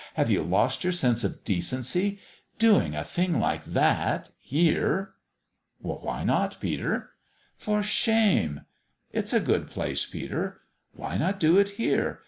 "Have 0.15 0.31
you 0.31 0.41
lost 0.41 0.83
your 0.83 0.93
sense 0.93 1.23
of 1.23 1.43
decency? 1.43 2.17
Doing 2.57 2.95
a 2.95 3.03
thing 3.03 3.39
like 3.39 3.63
that 3.65 4.31
here!" 4.39 5.13
"Why 5.79 6.23
not, 6.23 6.57
Peter?"" 6.59 7.11
For 7.59 7.83
shame!"" 7.83 8.61
It's 9.11 9.31
a 9.31 9.39
good 9.39 9.69
place, 9.69 10.07
Peter. 10.07 10.61
Why 10.95 11.17
not 11.19 11.39
do 11.39 11.59
it 11.59 11.69
here 11.77 12.19